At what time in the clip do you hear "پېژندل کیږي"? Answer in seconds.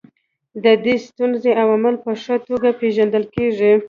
2.79-3.71